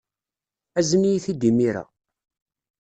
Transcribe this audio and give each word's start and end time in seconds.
Azen-iyi-t-id 0.79 1.41
imir-a. 1.49 1.83